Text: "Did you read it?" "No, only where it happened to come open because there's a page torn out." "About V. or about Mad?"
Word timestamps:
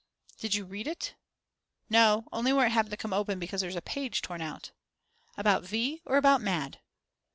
"Did 0.39 0.55
you 0.55 0.65
read 0.65 0.87
it?" 0.87 1.13
"No, 1.87 2.25
only 2.31 2.51
where 2.51 2.65
it 2.65 2.71
happened 2.71 2.89
to 2.89 2.97
come 2.97 3.13
open 3.13 3.37
because 3.37 3.61
there's 3.61 3.75
a 3.75 3.83
page 3.83 4.23
torn 4.23 4.41
out." 4.41 4.71
"About 5.37 5.63
V. 5.63 6.01
or 6.05 6.17
about 6.17 6.41
Mad?" 6.41 6.79